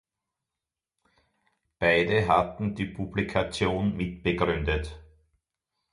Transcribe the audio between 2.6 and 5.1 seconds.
die Publikation mitbegründet.